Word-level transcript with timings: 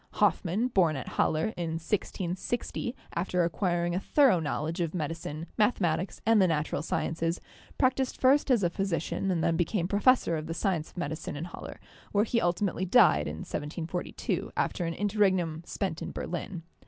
Hoffmann, 0.13 0.69
born 0.69 0.95
at 0.95 1.09
Halle 1.09 1.53
in 1.55 1.73
1660, 1.77 2.95
after 3.13 3.43
acquiring 3.43 3.93
a 3.93 3.99
thoro 3.99 4.39
knowledge 4.39 4.81
of 4.81 4.95
medi 4.95 5.13
cine, 5.13 5.45
mathematics 5.59 6.19
and 6.25 6.41
the 6.41 6.47
natural 6.47 6.81
sciences, 6.81 7.39
practised 7.77 8.17
first 8.19 8.49
as 8.49 8.63
a 8.63 8.71
physician 8.71 9.29
and 9.29 9.43
then 9.43 9.55
became 9.55 9.87
professor 9.87 10.37
of 10.37 10.47
the 10.47 10.55
science 10.55 10.89
of 10.89 10.97
medicine 10.97 11.35
in 11.35 11.45
Halle, 11.45 11.75
where 12.13 12.23
he 12.23 12.41
ultimately 12.41 12.83
died 12.83 13.27
in 13.27 13.41
1742, 13.45 14.51
after 14.57 14.85
an 14.85 14.95
interregnum 14.95 15.61
spent 15.67 16.01
in 16.01 16.11
Berlin. 16.11 16.63